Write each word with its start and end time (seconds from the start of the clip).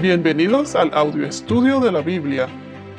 Bienvenidos 0.00 0.74
al 0.74 0.92
audio 0.92 1.26
estudio 1.26 1.80
de 1.80 1.90
la 1.90 2.02
Biblia. 2.02 2.48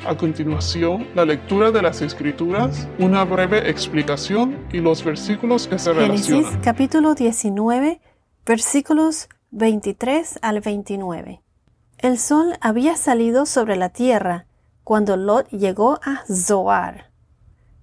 A 0.04 0.16
continuación, 0.16 1.06
la 1.14 1.24
lectura 1.24 1.70
de 1.70 1.80
las 1.80 2.02
Escrituras, 2.02 2.88
una 2.98 3.24
breve 3.24 3.70
explicación 3.70 4.66
y 4.72 4.78
los 4.78 5.04
versículos 5.04 5.68
que 5.68 5.78
se 5.78 5.94
Génesis 5.94 6.28
relacionan. 6.28 6.60
capítulo 6.60 7.14
19, 7.14 8.00
versículos 8.44 9.28
23 9.52 10.40
al 10.42 10.60
29. 10.60 11.40
El 11.98 12.18
sol 12.18 12.54
había 12.60 12.96
salido 12.96 13.46
sobre 13.46 13.76
la 13.76 13.90
tierra 13.90 14.46
cuando 14.82 15.16
Lot 15.16 15.48
llegó 15.50 16.00
a 16.02 16.24
Zoar. 16.26 17.12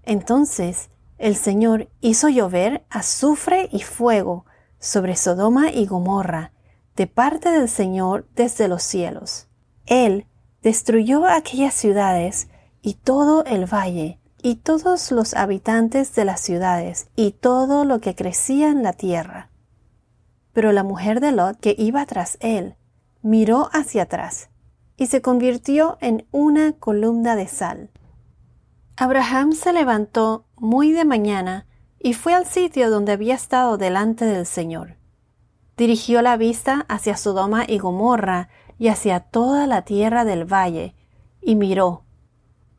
Entonces 0.04 0.90
el 1.18 1.38
Señor 1.38 1.88
hizo 2.02 2.28
llover 2.28 2.84
azufre 2.90 3.70
y 3.72 3.80
fuego 3.80 4.46
sobre 4.78 5.16
Sodoma 5.16 5.72
y 5.72 5.86
Gomorra 5.86 6.52
de 6.96 7.08
parte 7.08 7.50
del 7.50 7.68
Señor 7.68 8.28
desde 8.36 8.68
los 8.68 8.84
cielos. 8.84 9.48
Él 9.86 10.28
destruyó 10.62 11.26
aquellas 11.26 11.74
ciudades 11.74 12.48
y 12.82 12.96
todo 12.96 13.44
el 13.46 13.66
valle, 13.66 14.20
y 14.42 14.58
todos 14.58 15.12
los 15.12 15.34
habitantes 15.34 16.14
de 16.14 16.24
las 16.24 16.40
ciudades, 16.40 17.08
y 17.16 17.32
todo 17.32 17.84
lo 17.84 18.00
que 18.00 18.14
crecía 18.16 18.70
en 18.70 18.84
la 18.84 18.94
tierra. 18.94 19.50
Pero 20.54 20.72
la 20.72 20.84
mujer 20.84 21.20
de 21.20 21.32
Lot, 21.32 21.60
que 21.60 21.76
iba 21.78 22.06
tras 22.06 22.38
él, 22.42 22.76
miró 23.24 23.70
hacia 23.74 24.04
atrás, 24.04 24.50
y 24.98 25.08
se 25.08 25.22
convirtió 25.22 25.98
en 26.00 26.28
una 26.32 26.74
columna 26.74 27.36
de 27.36 27.48
sal. 27.48 27.90
Abraham 28.96 29.54
se 29.54 29.74
levantó 29.74 30.46
muy 30.56 30.92
de 30.92 31.06
mañana 31.06 31.66
y 32.00 32.14
fue 32.14 32.34
al 32.34 32.46
sitio 32.46 32.90
donde 32.92 33.14
había 33.14 33.34
estado 33.34 33.78
delante 33.78 34.26
del 34.26 34.46
Señor 34.46 34.96
dirigió 35.78 36.22
la 36.22 36.38
vista 36.38 36.86
hacia 36.88 37.18
Sodoma 37.18 37.66
y 37.68 37.80
Gomorra 37.80 38.50
y 38.78 38.88
hacia 38.88 39.20
toda 39.20 39.68
la 39.68 39.84
tierra 39.84 40.26
del 40.26 40.46
valle, 40.46 40.96
y 41.42 41.56
miró, 41.56 42.04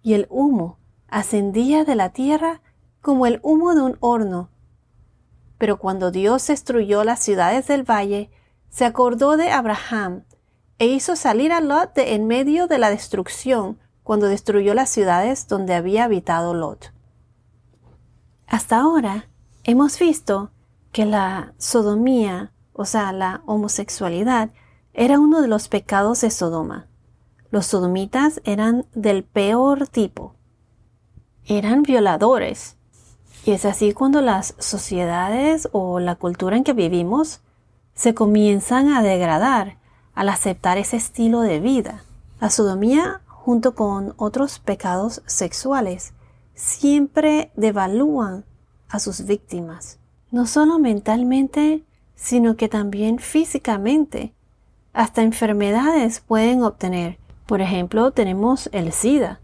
y 0.02 0.14
el 0.14 0.26
humo 0.30 0.78
ascendía 1.08 1.84
de 1.84 1.94
la 1.94 2.10
tierra 2.10 2.62
como 3.00 3.26
el 3.26 3.40
humo 3.42 3.74
de 3.74 3.82
un 3.82 3.96
horno. 4.00 4.50
Pero 5.58 5.78
cuando 5.78 6.10
Dios 6.10 6.46
destruyó 6.46 7.04
las 7.04 7.20
ciudades 7.20 7.66
del 7.66 7.88
valle, 7.88 8.30
se 8.68 8.84
acordó 8.84 9.36
de 9.36 9.50
Abraham, 9.50 10.24
e 10.78 10.86
hizo 10.86 11.16
salir 11.16 11.52
a 11.52 11.60
Lot 11.60 11.94
de 11.94 12.14
en 12.14 12.26
medio 12.26 12.66
de 12.66 12.78
la 12.78 12.90
destrucción 12.90 13.78
cuando 14.02 14.26
destruyó 14.26 14.74
las 14.74 14.90
ciudades 14.90 15.48
donde 15.48 15.74
había 15.74 16.04
habitado 16.04 16.52
Lot. 16.52 16.92
Hasta 18.46 18.78
ahora 18.78 19.28
hemos 19.64 19.98
visto 19.98 20.50
que 20.92 21.06
la 21.06 21.54
sodomía 21.58 22.52
o 22.76 22.84
sea, 22.84 23.12
la 23.12 23.42
homosexualidad, 23.46 24.50
era 24.92 25.18
uno 25.18 25.40
de 25.40 25.48
los 25.48 25.68
pecados 25.68 26.20
de 26.20 26.30
Sodoma. 26.30 26.86
Los 27.50 27.66
sodomitas 27.66 28.40
eran 28.44 28.86
del 28.94 29.24
peor 29.24 29.88
tipo. 29.88 30.34
Eran 31.46 31.82
violadores. 31.82 32.76
Y 33.44 33.52
es 33.52 33.64
así 33.64 33.92
cuando 33.92 34.20
las 34.20 34.54
sociedades 34.58 35.68
o 35.72 36.00
la 36.00 36.16
cultura 36.16 36.56
en 36.56 36.64
que 36.64 36.72
vivimos 36.72 37.40
se 37.94 38.14
comienzan 38.14 38.88
a 38.88 39.02
degradar 39.02 39.78
al 40.14 40.28
aceptar 40.28 40.76
ese 40.76 40.96
estilo 40.96 41.40
de 41.40 41.60
vida. 41.60 42.02
La 42.40 42.50
sodomía, 42.50 43.22
junto 43.26 43.74
con 43.74 44.12
otros 44.18 44.58
pecados 44.58 45.22
sexuales, 45.26 46.12
siempre 46.54 47.52
devalúan 47.56 48.44
a 48.88 48.98
sus 48.98 49.24
víctimas, 49.24 49.98
no 50.30 50.46
solo 50.46 50.78
mentalmente, 50.78 51.84
sino 52.16 52.56
que 52.56 52.68
también 52.68 53.20
físicamente. 53.20 54.34
Hasta 54.92 55.22
enfermedades 55.22 56.20
pueden 56.20 56.64
obtener. 56.64 57.18
Por 57.46 57.60
ejemplo, 57.60 58.10
tenemos 58.10 58.68
el 58.72 58.92
SIDA. 58.92 59.40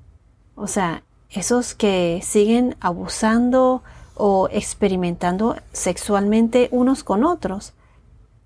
O 0.56 0.66
sea, 0.66 1.04
esos 1.30 1.74
que 1.74 2.20
siguen 2.22 2.76
abusando 2.80 3.82
o 4.14 4.48
experimentando 4.50 5.56
sexualmente 5.72 6.68
unos 6.72 7.04
con 7.04 7.24
otros, 7.24 7.74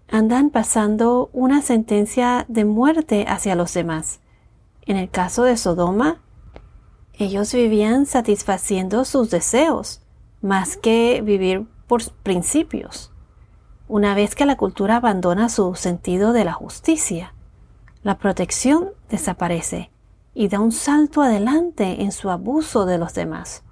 andan 0.09 0.51
pasando 0.51 1.31
una 1.33 1.63
sentencia 1.63 2.45
de 2.49 2.65
muerte 2.65 3.25
hacia 3.29 3.57
los 3.57 3.75
demás. 3.75 4.21
En 4.83 4.97
el 4.97 5.11
caso 5.11 5.43
de 5.43 5.57
Sodoma, 5.57 6.21
ellos 7.15 7.53
vivían 7.53 8.07
satisfaciendo 8.07 9.05
sus 9.05 9.31
deseos, 9.31 10.03
más 10.43 10.77
que 10.77 11.23
vivir 11.25 11.67
por 11.89 12.09
principios. 12.23 13.11
Una 13.89 14.17
vez 14.17 14.35
que 14.35 14.47
la 14.47 14.57
cultura 14.57 14.97
abandona 14.97 15.49
su 15.49 15.77
sentido 15.77 16.33
de 16.33 16.45
la 16.45 16.53
justicia, 16.53 17.35
la 18.03 18.19
protección 18.19 18.91
desaparece 19.09 19.93
y 20.35 20.49
da 20.49 20.59
un 20.59 20.73
salto 20.73 21.23
adelante 21.23 22.03
en 22.03 22.11
su 22.11 22.31
abuso 22.31 22.85
de 22.85 22.99
los 22.99 23.15
demás. 23.15 23.63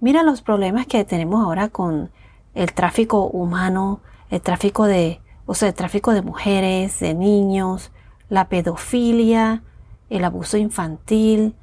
Mira 0.00 0.24
los 0.24 0.42
problemas 0.42 0.88
que 0.88 1.04
tenemos 1.04 1.44
ahora 1.44 1.68
con 1.68 2.10
el 2.54 2.72
tráfico 2.72 3.28
humano, 3.28 4.00
el 4.28 4.40
tráfico 4.40 4.86
de, 4.86 5.20
o 5.46 5.54
sea, 5.54 5.68
el 5.68 5.74
tráfico 5.74 6.12
de 6.12 6.22
mujeres, 6.22 6.98
de 6.98 7.14
niños, 7.14 7.92
la 8.28 8.48
pedofilia, 8.48 9.62
el 10.10 10.24
abuso 10.24 10.56
infantil, 10.56 11.54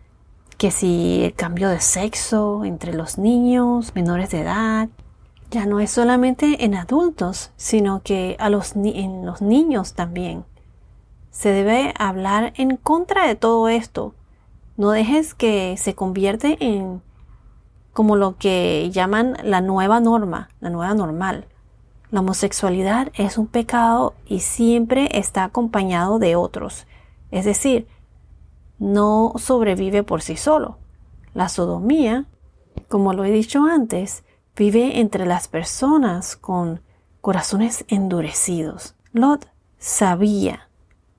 que 0.57 0.71
si 0.71 1.23
el 1.25 1.33
cambio 1.33 1.67
de 1.67 1.81
sexo 1.81 2.63
entre 2.63 2.93
los 2.93 3.17
niños 3.17 3.93
menores 3.95 4.29
de 4.29 4.41
edad, 4.41 4.87
ya 5.51 5.65
no 5.65 5.79
es 5.79 5.91
solamente 5.91 6.63
en 6.63 6.75
adultos, 6.75 7.51
sino 7.57 8.01
que 8.03 8.35
a 8.39 8.49
los 8.49 8.75
en 8.75 9.25
los 9.25 9.41
niños 9.41 9.93
también. 9.93 10.45
Se 11.31 11.49
debe 11.49 11.93
hablar 11.97 12.53
en 12.55 12.77
contra 12.77 13.27
de 13.27 13.35
todo 13.35 13.67
esto. 13.69 14.13
No 14.77 14.91
dejes 14.91 15.33
que 15.33 15.75
se 15.77 15.95
convierte 15.95 16.57
en 16.59 17.01
como 17.93 18.15
lo 18.15 18.37
que 18.37 18.89
llaman 18.91 19.37
la 19.43 19.61
nueva 19.61 19.99
norma, 19.99 20.49
la 20.61 20.69
nueva 20.69 20.93
normal. 20.93 21.45
La 22.11 22.21
homosexualidad 22.21 23.11
es 23.13 23.37
un 23.37 23.47
pecado 23.47 24.13
y 24.25 24.39
siempre 24.39 25.09
está 25.13 25.43
acompañado 25.43 26.17
de 26.17 26.35
otros. 26.35 26.87
Es 27.31 27.45
decir, 27.45 27.87
no 28.79 29.33
sobrevive 29.37 30.03
por 30.03 30.21
sí 30.21 30.37
solo. 30.37 30.77
La 31.33 31.49
sodomía, 31.49 32.25
como 32.87 33.13
lo 33.13 33.25
he 33.25 33.31
dicho 33.31 33.65
antes, 33.65 34.23
vive 34.55 34.99
entre 34.99 35.25
las 35.25 35.47
personas 35.47 36.35
con 36.35 36.81
corazones 37.21 37.85
endurecidos. 37.87 38.95
Lot 39.13 39.47
sabía 39.77 40.69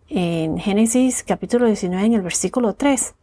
en 0.09 0.59
Génesis 0.59 1.23
capítulo 1.23 1.67
19 1.67 2.05
en 2.05 2.15
el 2.15 2.23
versículo 2.23 2.75
3, 2.75 3.15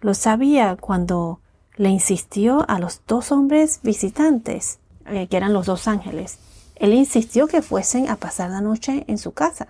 lo 0.00 0.14
sabía 0.14 0.76
cuando 0.80 1.40
le 1.76 1.90
insistió 1.90 2.64
a 2.68 2.78
los 2.78 3.02
dos 3.06 3.30
hombres 3.30 3.80
visitantes, 3.82 4.78
eh, 5.06 5.26
que 5.28 5.36
eran 5.36 5.52
los 5.52 5.66
dos 5.66 5.86
ángeles. 5.86 6.38
Él 6.76 6.94
insistió 6.94 7.46
que 7.46 7.60
fuesen 7.60 8.08
a 8.08 8.16
pasar 8.16 8.48
la 8.48 8.62
noche 8.62 9.04
en 9.06 9.18
su 9.18 9.32
casa. 9.32 9.68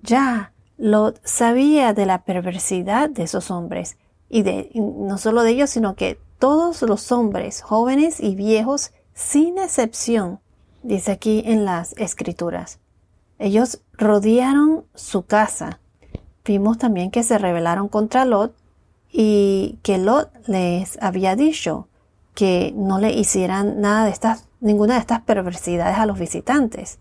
Ya 0.00 0.52
Lot 0.76 1.20
sabía 1.24 1.92
de 1.92 2.06
la 2.06 2.22
perversidad 2.22 3.10
de 3.10 3.24
esos 3.24 3.50
hombres 3.50 3.96
y 4.28 4.42
de 4.42 4.70
no 4.74 5.18
solo 5.18 5.42
de 5.42 5.50
ellos, 5.50 5.70
sino 5.70 5.96
que 5.96 6.20
todos 6.38 6.82
los 6.82 7.12
hombres, 7.12 7.62
jóvenes 7.62 8.20
y 8.20 8.34
viejos, 8.34 8.92
sin 9.14 9.58
excepción, 9.58 10.40
dice 10.82 11.12
aquí 11.12 11.42
en 11.44 11.64
las 11.64 11.92
escrituras. 11.98 12.78
Ellos 13.38 13.80
rodearon 13.92 14.84
su 14.94 15.22
casa. 15.22 15.80
Vimos 16.44 16.78
también 16.78 17.10
que 17.10 17.22
se 17.22 17.38
rebelaron 17.38 17.88
contra 17.88 18.24
Lot 18.24 18.54
y 19.10 19.78
que 19.82 19.98
Lot 19.98 20.30
les 20.46 20.98
había 21.02 21.36
dicho 21.36 21.88
que 22.34 22.72
no 22.76 22.98
le 22.98 23.12
hicieran 23.12 23.80
nada 23.80 24.04
de 24.04 24.10
estas, 24.10 24.48
ninguna 24.60 24.94
de 24.94 25.00
estas 25.00 25.22
perversidades 25.22 25.98
a 25.98 26.06
los 26.06 26.18
visitantes. 26.18 26.98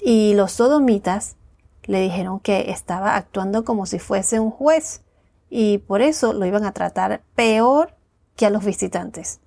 Y 0.00 0.34
los 0.34 0.52
sodomitas 0.52 1.36
le 1.84 2.00
dijeron 2.00 2.40
que 2.40 2.70
estaba 2.70 3.16
actuando 3.16 3.64
como 3.64 3.86
si 3.86 3.98
fuese 3.98 4.40
un 4.40 4.50
juez 4.50 5.02
y 5.50 5.78
por 5.78 6.02
eso 6.02 6.32
lo 6.32 6.46
iban 6.46 6.64
a 6.64 6.72
tratar 6.72 7.22
peor 7.34 7.97
que 8.38 8.46
a 8.46 8.50
los 8.50 8.64
visitantes. 8.64 9.40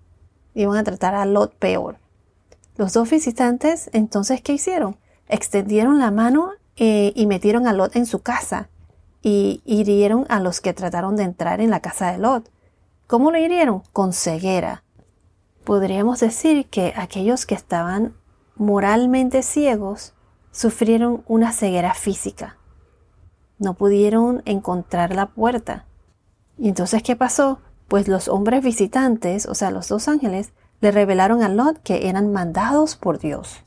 Iban 0.54 0.76
a 0.76 0.84
tratar 0.84 1.16
a 1.16 1.26
Lot 1.26 1.56
peor. 1.56 1.98
Los 2.76 2.92
dos 2.92 3.10
visitantes, 3.10 3.90
entonces, 3.94 4.42
¿qué 4.42 4.54
hicieron? 4.54 4.98
Extendieron 5.30 5.98
la 5.98 6.12
mano 6.12 6.52
eh, 6.76 7.14
y 7.16 7.26
metieron 7.26 7.68
a 7.68 7.74
Lot 7.74 7.96
en 7.96 8.06
su 8.06 8.20
casa 8.20 8.70
y 9.22 9.62
hirieron 9.66 10.26
a 10.28 10.42
los 10.42 10.60
que 10.60 10.74
trataron 10.74 11.16
de 11.16 11.24
entrar 11.24 11.62
en 11.62 11.70
la 11.70 11.80
casa 11.80 12.12
de 12.12 12.18
Lot. 12.18 12.52
¿Cómo 13.08 13.32
lo 13.32 13.38
hirieron? 13.38 13.82
Con 13.94 14.12
ceguera. 14.12 14.84
Podríamos 15.64 16.20
decir 16.20 16.68
que 16.68 16.94
aquellos 16.98 17.46
que 17.46 17.56
estaban 17.56 18.14
moralmente 18.56 19.42
ciegos 19.42 20.14
sufrieron 20.52 21.24
una 21.28 21.54
ceguera 21.54 21.94
física. 21.94 22.58
No 23.58 23.76
pudieron 23.76 24.42
encontrar 24.44 25.16
la 25.16 25.28
puerta. 25.28 25.86
¿Y 26.58 26.68
entonces 26.68 27.04
qué 27.04 27.16
pasó? 27.16 27.60
Pues 27.92 28.08
los 28.08 28.30
hombres 28.30 28.64
visitantes, 28.64 29.46
o 29.48 29.54
sea, 29.54 29.70
los 29.70 29.90
dos 29.90 30.08
ángeles, 30.08 30.54
le 30.80 30.92
revelaron 30.92 31.44
a 31.44 31.50
Lot 31.50 31.78
que 31.84 32.08
eran 32.08 32.32
mandados 32.32 32.96
por 32.96 33.20
Dios. 33.20 33.66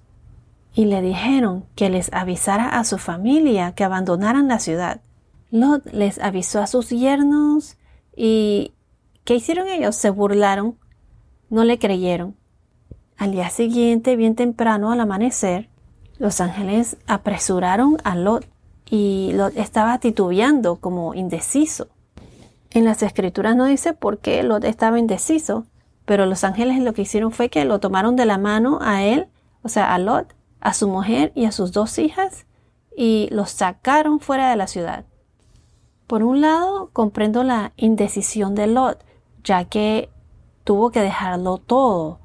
Y 0.73 0.87
le 0.87 1.03
dijeron 1.03 1.67
que 1.75 1.91
les 1.91 2.11
avisara 2.11 2.71
a 2.71 2.85
su 2.85 2.97
familia 2.97 3.75
que 3.75 3.85
abandonaran 3.85 4.49
la 4.49 4.61
ciudad. 4.61 5.03
Lot 5.51 5.85
les 5.93 6.19
avisó 6.21 6.63
a 6.63 6.67
sus 6.67 6.89
yernos 6.89 7.77
y 8.17 8.73
¿qué 9.25 9.35
hicieron 9.35 9.69
ellos? 9.69 9.95
Se 9.95 10.09
burlaron, 10.09 10.79
no 11.51 11.65
le 11.65 11.79
creyeron. 11.79 12.35
Al 13.19 13.33
día 13.33 13.51
siguiente, 13.51 14.17
bien 14.17 14.37
temprano 14.37 14.91
al 14.91 15.01
amanecer, 15.01 15.69
los 16.17 16.41
ángeles 16.41 16.97
apresuraron 17.07 17.99
a 18.05 18.17
Lot 18.17 18.47
y 18.89 19.33
Lot 19.35 19.55
estaba 19.59 19.99
titubeando 19.99 20.77
como 20.77 21.13
indeciso. 21.13 21.89
En 22.75 22.85
las 22.85 23.05
escrituras 23.05 23.55
no 23.55 23.67
dice 23.67 23.93
por 23.93 24.19
qué 24.19 24.43
Lot 24.43 24.65
estaba 24.65 24.99
indeciso, 24.99 25.65
pero 26.05 26.27
los 26.27 26.43
ángeles 26.43 26.83
lo 26.83 26.93
que 26.93 27.03
hicieron 27.03 27.31
fue 27.31 27.49
que 27.49 27.65
lo 27.65 27.79
tomaron 27.79 28.17
de 28.17 28.27
la 28.27 28.37
mano 28.37 28.81
a 28.83 29.05
él, 29.05 29.29
o 29.63 29.69
sea, 29.69 29.95
a 29.95 29.99
Lot, 30.01 30.35
a 30.59 30.75
su 30.75 30.89
mujer 30.89 31.31
y 31.37 31.45
a 31.45 31.53
sus 31.53 31.71
dos 31.71 32.01
hijas, 32.01 32.47
y 32.97 33.29
los 33.31 33.51
sacaron 33.51 34.19
fuera 34.19 34.51
de 34.51 34.57
la 34.57 34.67
ciudad. 34.67 35.05
Por 36.09 36.25
un 36.25 36.41
lado, 36.41 36.91
comprendo 36.93 37.45
la 37.45 37.73
indecisión 37.77 38.57
de 38.57 38.67
Lot, 38.67 39.05
ya 39.45 39.67
que 39.67 40.11
tuvo 40.65 40.91
que 40.91 41.01
dejarlo 41.01 41.59
todo, 41.59 42.19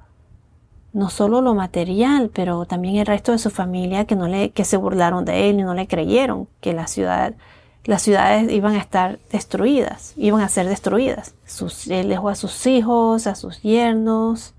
no 0.93 1.11
solo 1.11 1.41
lo 1.41 1.53
material, 1.53 2.31
pero 2.33 2.65
también 2.65 2.95
el 2.95 3.05
resto 3.05 3.33
de 3.33 3.37
su 3.37 3.51
familia 3.51 4.05
que 4.05 4.15
no 4.15 4.27
le 4.27 4.49
que 4.49 4.65
se 4.65 4.77
burlaron 4.77 5.25
de 5.25 5.51
él 5.51 5.59
y 5.59 5.63
no 5.63 5.75
le 5.75 5.87
creyeron 5.87 6.47
que 6.59 6.73
la 6.73 6.87
ciudad 6.87 7.35
las 7.85 8.01
ciudades 8.01 8.51
iban 8.51 8.75
a 8.75 8.79
estar 8.79 9.19
destruidas, 9.31 10.13
iban 10.17 10.41
a 10.41 10.49
ser 10.49 10.67
destruidas. 10.67 11.33
Sus, 11.45 11.87
él 11.87 12.09
dejó 12.09 12.29
a 12.29 12.35
sus 12.35 12.67
hijos, 12.67 13.27
a 13.27 13.35
sus 13.35 13.61
yernos. 13.61 14.53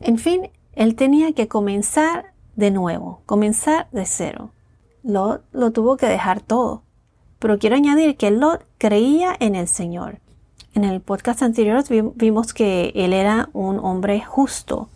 En 0.00 0.18
fin, 0.18 0.50
él 0.74 0.94
tenía 0.96 1.32
que 1.32 1.48
comenzar 1.48 2.32
de 2.56 2.70
nuevo, 2.70 3.22
comenzar 3.26 3.88
de 3.92 4.06
cero. 4.06 4.50
Lot 5.02 5.44
lo 5.52 5.70
tuvo 5.70 5.96
que 5.96 6.06
dejar 6.06 6.40
todo. 6.40 6.82
Pero 7.38 7.58
quiero 7.58 7.76
añadir 7.76 8.16
que 8.16 8.30
Lot 8.30 8.64
creía 8.78 9.36
en 9.38 9.54
el 9.54 9.68
Señor. 9.68 10.18
En 10.74 10.84
el 10.84 11.00
podcast 11.00 11.42
anterior 11.42 11.84
vimos 12.16 12.52
que 12.52 12.90
él 12.94 13.12
era 13.12 13.48
un 13.52 13.78
hombre 13.78 14.20
justo, 14.22 14.88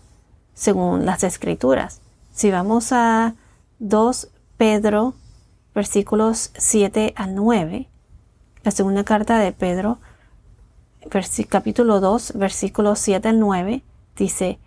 según 0.55 1.06
las 1.06 1.23
escrituras. 1.23 2.00
Si 2.32 2.50
vamos 2.50 2.91
a 2.91 3.34
2 3.79 4.29
Pedro 4.56 5.14
versículos 5.79 6.51
7 6.57 7.13
al 7.15 7.37
9, 7.37 7.89
la 8.65 8.71
segunda 8.73 9.05
carta 9.05 9.39
de 9.39 9.53
Pedro, 9.53 10.01
capítulo 11.49 12.01
2, 12.01 12.33
versículos 12.35 12.99
7 12.99 13.29
al 13.29 13.39
9, 13.39 13.85
dice, 14.17 14.59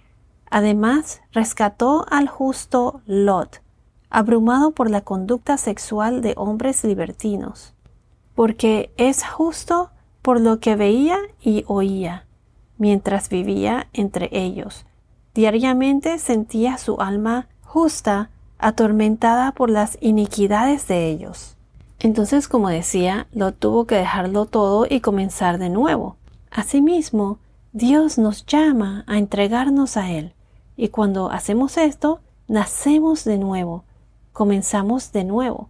Además, 0.50 1.20
rescató 1.34 2.06
al 2.10 2.30
justo 2.30 3.02
Lot, 3.08 3.62
abrumado 4.10 4.72
por 4.72 4.90
la 4.90 5.02
conducta 5.02 5.58
sexual 5.58 6.22
de 6.22 6.34
hombres 6.38 6.82
libertinos, 6.86 7.74
porque 8.34 8.94
es 8.96 9.26
justo 9.26 9.92
por 10.22 10.40
lo 10.40 10.62
que 10.62 10.78
veía 10.78 11.18
y 11.42 11.66
oía, 11.68 12.26
mientras 12.78 13.28
vivía 13.28 13.90
entre 13.92 14.30
ellos. 14.32 14.86
Diariamente 15.34 16.20
sentía 16.20 16.78
su 16.78 17.02
alma 17.02 17.50
justa 17.64 18.30
atormentada 18.62 19.52
por 19.52 19.70
las 19.70 19.98
iniquidades 20.02 20.88
de 20.88 21.10
ellos. 21.10 21.58
Entonces, 22.00 22.48
como 22.48 22.70
decía, 22.70 23.28
lo 23.32 23.52
tuvo 23.52 23.86
que 23.86 23.96
dejarlo 23.96 24.46
todo 24.46 24.88
y 24.90 25.02
comenzar 25.02 25.58
de 25.58 25.70
nuevo. 25.70 26.16
Asimismo, 26.50 27.40
Dios 27.74 28.18
nos 28.18 28.46
llama 28.46 29.04
a 29.08 29.18
entregarnos 29.18 29.98
a 29.98 30.10
Él, 30.10 30.34
y 30.76 30.90
cuando 30.90 31.30
hacemos 31.30 31.78
esto, 31.78 32.20
nacemos 32.48 33.24
de 33.24 33.38
nuevo, 33.38 33.84
comenzamos 34.34 35.12
de 35.12 35.24
nuevo, 35.24 35.70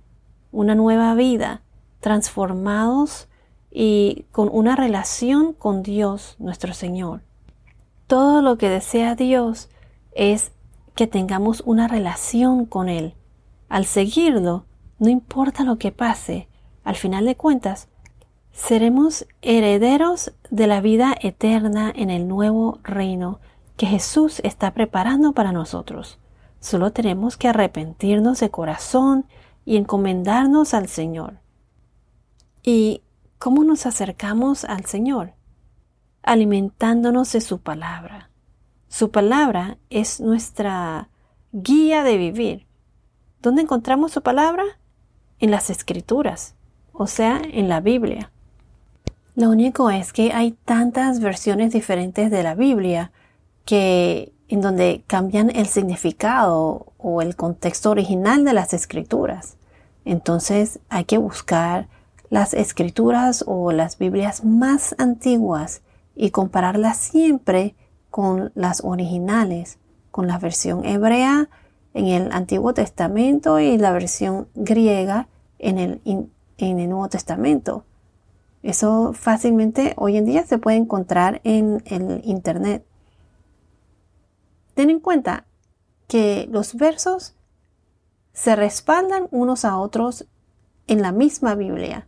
una 0.52 0.74
nueva 0.74 1.14
vida, 1.16 1.62
transformados 2.00 3.28
y 3.70 4.26
con 4.32 4.50
una 4.52 4.76
relación 4.76 5.54
con 5.54 5.84
Dios 5.84 6.36
nuestro 6.40 6.74
Señor. 6.74 7.22
Todo 8.08 8.42
lo 8.42 8.58
que 8.58 8.70
desea 8.70 9.16
Dios 9.16 9.70
es 10.14 10.52
que 10.96 11.08
tengamos 11.08 11.62
una 11.66 11.88
relación 11.88 12.66
con 12.66 12.90
Él. 12.90 13.16
Al 13.70 13.86
seguirlo, 13.86 14.66
no 15.00 15.10
importa 15.10 15.64
lo 15.64 15.78
que 15.78 15.92
pase, 15.92 16.48
al 16.84 16.96
final 16.96 17.26
de 17.26 17.36
cuentas, 17.36 17.88
seremos 18.52 19.26
herederos 19.42 20.34
de 20.50 20.68
la 20.68 20.82
vida 20.82 21.16
eterna 21.22 21.92
en 21.96 22.10
el 22.10 22.28
nuevo 22.28 22.80
reino 22.84 23.40
que 23.78 23.86
Jesús 23.86 24.42
está 24.44 24.74
preparando 24.74 25.34
para 25.34 25.52
nosotros. 25.52 26.20
Solo 26.60 26.92
tenemos 26.92 27.38
que 27.38 27.48
arrepentirnos 27.48 28.40
de 28.40 28.52
corazón 28.52 29.26
y 29.66 29.78
encomendarnos 29.78 30.74
al 30.74 30.88
Señor. 30.88 31.40
¿Y 32.64 33.02
cómo 33.40 33.64
nos 33.64 33.86
acercamos 33.86 34.66
al 34.66 34.86
Señor? 34.86 35.34
Alimentándonos 36.22 37.32
de 37.32 37.42
su 37.42 37.62
palabra. 37.62 38.31
Su 38.92 39.10
palabra 39.10 39.78
es 39.90 40.20
nuestra 40.20 41.08
guía 41.54 42.04
de 42.04 42.18
vivir. 42.18 42.68
¿Dónde 43.42 43.62
encontramos 43.62 44.12
su 44.12 44.22
palabra? 44.22 44.66
En 45.40 45.50
las 45.50 45.70
escrituras, 45.70 46.56
o 46.92 47.08
sea, 47.08 47.42
en 47.42 47.70
la 47.70 47.80
Biblia. 47.80 48.34
Lo 49.34 49.50
único 49.50 49.90
es 49.90 50.12
que 50.12 50.34
hay 50.34 50.52
tantas 50.66 51.22
versiones 51.22 51.72
diferentes 51.72 52.30
de 52.32 52.44
la 52.44 52.54
Biblia 52.54 53.14
que 53.64 54.34
en 54.50 54.60
donde 54.60 55.06
cambian 55.08 55.56
el 55.56 55.68
significado 55.68 56.92
o 56.98 57.22
el 57.22 57.38
contexto 57.38 57.92
original 57.92 58.44
de 58.44 58.52
las 58.52 58.74
escrituras. 58.74 59.56
Entonces 60.04 60.80
hay 60.90 61.06
que 61.06 61.18
buscar 61.18 61.88
las 62.30 62.54
escrituras 62.54 63.46
o 63.48 63.72
las 63.72 63.98
Biblias 63.98 64.44
más 64.44 64.96
antiguas 64.98 65.82
y 66.14 66.32
compararlas 66.32 66.98
siempre 66.98 67.74
con 68.12 68.52
las 68.54 68.84
originales, 68.84 69.80
con 70.12 70.28
la 70.28 70.38
versión 70.38 70.86
hebrea 70.86 71.50
en 71.94 72.08
el 72.08 72.32
Antiguo 72.32 72.74
Testamento 72.74 73.60
y 73.60 73.78
la 73.78 73.92
versión 73.92 74.48
griega 74.54 75.28
en 75.58 75.80
el, 75.80 76.02
en 76.06 76.30
el 76.80 76.90
Nuevo 76.90 77.10
Testamento. 77.10 77.86
Eso 78.64 79.14
fácilmente 79.14 79.94
hoy 79.98 80.18
en 80.18 80.26
día 80.26 80.46
se 80.46 80.60
puede 80.60 80.78
encontrar 80.78 81.42
en 81.44 81.82
el 81.86 82.22
Internet. 82.24 82.86
Ten 84.76 84.90
en 84.90 85.00
cuenta 85.00 85.46
que 86.08 86.48
los 86.52 86.76
versos 86.76 87.36
se 88.34 88.56
respaldan 88.56 89.28
unos 89.32 89.66
a 89.66 89.78
otros 89.78 90.26
en 90.88 91.02
la 91.02 91.12
misma 91.12 91.56
Biblia. 91.56 92.08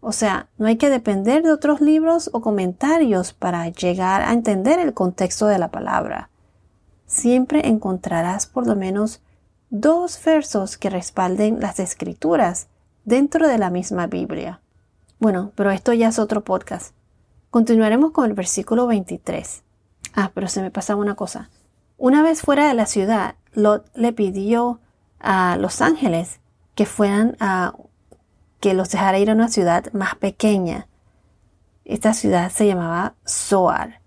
O 0.00 0.12
sea, 0.12 0.48
no 0.56 0.66
hay 0.66 0.76
que 0.76 0.88
depender 0.88 1.42
de 1.42 1.52
otros 1.52 1.80
libros 1.80 2.30
o 2.32 2.40
comentarios 2.40 3.32
para 3.32 3.68
llegar 3.68 4.22
a 4.22 4.32
entender 4.32 4.78
el 4.78 4.94
contexto 4.94 5.46
de 5.46 5.58
la 5.58 5.70
palabra. 5.70 6.30
Siempre 7.06 7.68
encontrarás 7.68 8.46
por 8.46 8.66
lo 8.66 8.76
menos 8.76 9.20
dos 9.68 10.18
versos 10.24 10.78
que 10.78 10.90
respalden 10.90 11.60
las 11.60 11.80
escrituras 11.80 12.68
dentro 13.04 13.46
de 13.46 13.58
la 13.58 13.68
misma 13.68 14.06
Biblia. 14.06 14.60
Bueno, 15.18 15.52
pero 15.54 15.70
esto 15.70 15.92
ya 15.92 16.08
es 16.08 16.18
otro 16.18 16.44
podcast. 16.44 16.94
Continuaremos 17.50 18.12
con 18.12 18.24
el 18.24 18.34
versículo 18.34 18.86
23. 18.86 19.62
Ah, 20.14 20.30
pero 20.32 20.48
se 20.48 20.62
me 20.62 20.70
pasa 20.70 20.96
una 20.96 21.14
cosa. 21.14 21.50
Una 21.98 22.22
vez 22.22 22.40
fuera 22.40 22.68
de 22.68 22.74
la 22.74 22.86
ciudad, 22.86 23.34
Lot 23.52 23.90
le 23.94 24.12
pidió 24.14 24.80
a 25.18 25.56
los 25.58 25.82
ángeles 25.82 26.40
que 26.74 26.86
fueran 26.86 27.36
a 27.40 27.74
que 28.60 28.74
los 28.74 28.90
dejara 28.90 29.18
ir 29.18 29.30
a 29.30 29.34
una 29.34 29.48
ciudad 29.48 29.92
más 29.92 30.14
pequeña. 30.14 30.86
Esta 31.84 32.12
ciudad 32.12 32.50
se 32.50 32.66
llamaba 32.66 33.14
Zoar, 33.26 34.00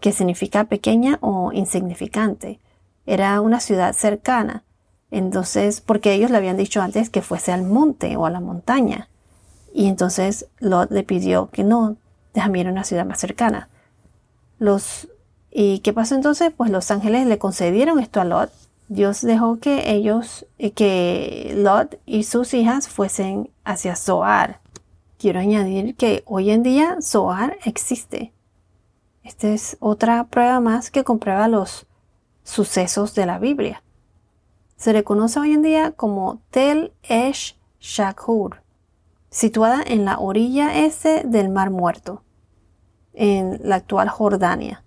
que 0.00 0.12
significa 0.12 0.64
pequeña 0.64 1.18
o 1.20 1.52
insignificante. 1.52 2.60
Era 3.04 3.40
una 3.40 3.60
ciudad 3.60 3.92
cercana. 3.92 4.64
Entonces, 5.10 5.80
porque 5.80 6.14
ellos 6.14 6.30
le 6.30 6.36
habían 6.36 6.56
dicho 6.56 6.80
antes 6.80 7.10
que 7.10 7.20
fuese 7.20 7.52
al 7.52 7.64
monte 7.64 8.16
o 8.16 8.26
a 8.26 8.30
la 8.30 8.40
montaña. 8.40 9.08
Y 9.74 9.88
entonces 9.88 10.46
Lot 10.60 10.90
le 10.92 11.02
pidió 11.02 11.50
que 11.50 11.64
no, 11.64 11.96
déjame 12.32 12.60
ir 12.60 12.68
a 12.68 12.72
una 12.72 12.84
ciudad 12.84 13.04
más 13.04 13.18
cercana. 13.18 13.68
Los, 14.58 15.08
¿Y 15.50 15.80
qué 15.80 15.92
pasó 15.92 16.14
entonces? 16.14 16.52
Pues 16.56 16.70
los 16.70 16.90
ángeles 16.90 17.26
le 17.26 17.38
concedieron 17.38 17.98
esto 17.98 18.20
a 18.20 18.24
Lot 18.24 18.52
Dios 18.90 19.20
dejó 19.20 19.60
que 19.60 19.92
ellos, 19.92 20.46
eh, 20.58 20.72
que 20.72 21.52
Lot 21.54 22.00
y 22.06 22.24
sus 22.24 22.52
hijas 22.54 22.88
fuesen 22.88 23.48
hacia 23.62 23.94
Zoar. 23.94 24.60
Quiero 25.16 25.38
añadir 25.38 25.94
que 25.94 26.24
hoy 26.26 26.50
en 26.50 26.64
día 26.64 26.96
Zoar 27.00 27.56
existe. 27.64 28.32
Esta 29.22 29.46
es 29.46 29.76
otra 29.78 30.24
prueba 30.24 30.58
más 30.58 30.90
que 30.90 31.04
comprueba 31.04 31.46
los 31.46 31.86
sucesos 32.42 33.14
de 33.14 33.26
la 33.26 33.38
Biblia. 33.38 33.84
Se 34.74 34.92
le 34.92 35.04
conoce 35.04 35.38
hoy 35.38 35.52
en 35.52 35.62
día 35.62 35.92
como 35.92 36.40
Tel 36.50 36.92
Esh 37.04 37.56
Shakur, 37.78 38.60
situada 39.30 39.84
en 39.86 40.04
la 40.04 40.18
orilla 40.18 40.76
este 40.76 41.22
del 41.22 41.48
Mar 41.48 41.70
Muerto, 41.70 42.24
en 43.14 43.60
la 43.62 43.76
actual 43.76 44.08
Jordania. 44.08 44.82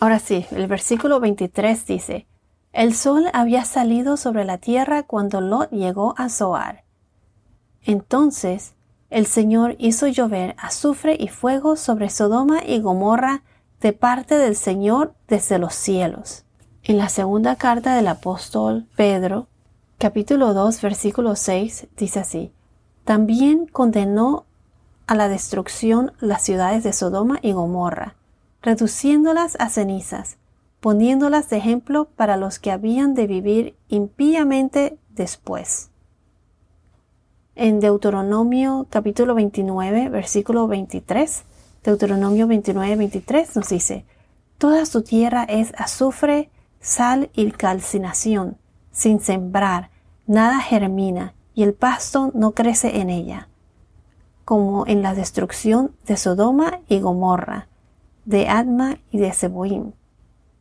Ahora 0.00 0.18
sí, 0.18 0.46
el 0.50 0.66
versículo 0.66 1.20
23 1.20 1.84
dice, 1.84 2.26
el 2.76 2.94
sol 2.94 3.30
había 3.32 3.64
salido 3.64 4.18
sobre 4.18 4.44
la 4.44 4.58
tierra 4.58 5.02
cuando 5.02 5.40
Lot 5.40 5.70
llegó 5.70 6.14
a 6.18 6.28
Zoar. 6.28 6.84
Entonces 7.82 8.74
el 9.08 9.24
Señor 9.24 9.76
hizo 9.78 10.06
llover 10.08 10.54
azufre 10.58 11.16
y 11.18 11.28
fuego 11.28 11.76
sobre 11.76 12.10
Sodoma 12.10 12.62
y 12.62 12.80
Gomorra 12.80 13.42
de 13.80 13.94
parte 13.94 14.36
del 14.36 14.56
Señor 14.56 15.14
desde 15.26 15.58
los 15.58 15.74
cielos. 15.74 16.44
En 16.82 16.98
la 16.98 17.08
segunda 17.08 17.56
carta 17.56 17.96
del 17.96 18.08
apóstol 18.08 18.86
Pedro, 18.94 19.46
capítulo 19.96 20.52
2, 20.52 20.82
versículo 20.82 21.34
6, 21.34 21.86
dice 21.96 22.20
así, 22.20 22.52
También 23.04 23.68
condenó 23.68 24.44
a 25.06 25.14
la 25.14 25.28
destrucción 25.28 26.12
las 26.20 26.42
ciudades 26.42 26.84
de 26.84 26.92
Sodoma 26.92 27.38
y 27.40 27.52
Gomorra, 27.52 28.16
reduciéndolas 28.60 29.56
a 29.58 29.70
cenizas, 29.70 30.36
poniéndolas 30.86 31.50
de 31.50 31.56
ejemplo 31.56 32.04
para 32.14 32.36
los 32.36 32.60
que 32.60 32.70
habían 32.70 33.14
de 33.14 33.26
vivir 33.26 33.76
impíamente 33.88 35.00
después. 35.08 35.90
En 37.56 37.80
Deuteronomio 37.80 38.86
capítulo 38.88 39.34
29, 39.34 40.08
versículo 40.10 40.68
23, 40.68 41.42
Deuteronomio 41.82 42.46
29, 42.46 42.94
23 42.94 43.56
nos 43.56 43.68
dice, 43.68 44.04
Toda 44.58 44.86
su 44.86 45.02
tierra 45.02 45.42
es 45.42 45.72
azufre, 45.76 46.50
sal 46.78 47.30
y 47.34 47.50
calcinación, 47.50 48.56
sin 48.92 49.18
sembrar, 49.18 49.90
nada 50.28 50.60
germina, 50.60 51.34
y 51.52 51.64
el 51.64 51.74
pasto 51.74 52.30
no 52.32 52.52
crece 52.52 53.00
en 53.00 53.10
ella, 53.10 53.48
como 54.44 54.86
en 54.86 55.02
la 55.02 55.14
destrucción 55.16 55.96
de 56.06 56.16
Sodoma 56.16 56.78
y 56.86 57.00
Gomorra, 57.00 57.66
de 58.24 58.48
Adma 58.48 58.98
y 59.10 59.18
de 59.18 59.32
Seboim, 59.32 59.90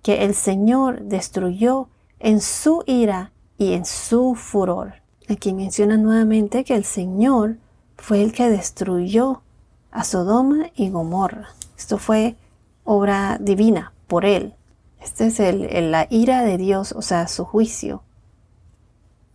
que 0.05 0.23
el 0.23 0.35
Señor 0.35 1.01
destruyó 1.01 1.89
en 2.19 2.39
su 2.39 2.83
ira 2.85 3.31
y 3.57 3.73
en 3.73 3.85
su 3.85 4.35
furor. 4.35 5.01
Aquí 5.27 5.51
menciona 5.51 5.97
nuevamente 5.97 6.63
que 6.63 6.75
el 6.75 6.85
Señor 6.85 7.57
fue 7.97 8.21
el 8.21 8.31
que 8.31 8.47
destruyó 8.47 9.41
a 9.89 10.03
Sodoma 10.03 10.67
y 10.75 10.91
Gomorra. 10.91 11.47
Esto 11.75 11.97
fue 11.97 12.35
obra 12.83 13.39
divina 13.41 13.93
por 14.05 14.25
él. 14.25 14.53
Este 15.01 15.25
es 15.25 15.39
el, 15.39 15.89
la 15.89 16.05
ira 16.11 16.43
de 16.43 16.59
Dios, 16.59 16.91
o 16.91 17.01
sea, 17.01 17.27
su 17.27 17.43
juicio. 17.43 18.03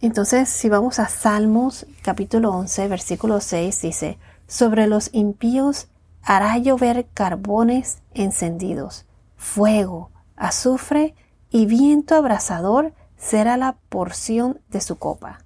Entonces, 0.00 0.49
si 0.49 0.69
vamos 0.69 1.00
a 1.00 1.09
Salmos 1.09 1.85
capítulo 2.03 2.53
11, 2.53 2.87
versículo 2.87 3.41
6, 3.41 3.83
dice, 3.83 4.19
sobre 4.47 4.87
los 4.87 5.11
impíos 5.12 5.89
hará 6.23 6.57
llover 6.59 7.09
carbones 7.12 8.03
encendidos, 8.15 9.05
fuego, 9.37 10.10
azufre 10.40 11.14
y 11.50 11.66
viento 11.66 12.16
abrasador 12.16 12.94
será 13.16 13.56
la 13.56 13.76
porción 13.90 14.61
de 14.70 14.80
su 14.80 14.97
copa. 14.97 15.44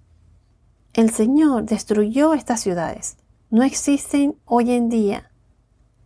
El 0.94 1.10
Señor 1.10 1.64
destruyó 1.64 2.32
estas 2.32 2.60
ciudades. 2.60 3.16
No 3.50 3.64
existen 3.64 4.36
hoy 4.44 4.70
en 4.70 4.88
día. 4.88 5.30